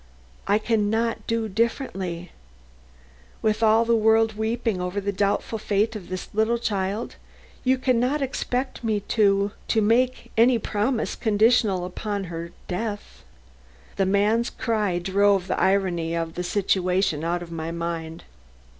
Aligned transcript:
I 0.47 0.57
can 0.57 0.89
not 0.89 1.27
do 1.27 1.47
differently. 1.47 2.31
With 3.43 3.61
all 3.61 3.85
the 3.85 3.95
world 3.95 4.33
weeping 4.33 4.81
over 4.81 4.99
the 4.99 5.11
doubtful 5.11 5.59
fate 5.59 5.95
of 5.95 6.09
this 6.09 6.27
little 6.33 6.57
child, 6.57 7.17
you 7.63 7.77
can 7.77 7.99
not 7.99 8.19
expect 8.19 8.83
me 8.83 9.01
to 9.01 9.51
to 9.67 9.79
make 9.79 10.31
any 10.35 10.57
promise 10.57 11.15
conditional 11.15 11.85
upon 11.85 12.23
her 12.33 12.51
death." 12.67 13.23
The 13.97 14.07
man's 14.07 14.49
cry 14.49 14.97
drove 14.97 15.45
the 15.45 15.59
irony 15.59 16.15
of 16.15 16.33
the 16.33 16.41
situation 16.43 17.23
out 17.23 17.43
of 17.43 17.51
my 17.51 17.69
mind. 17.69 18.23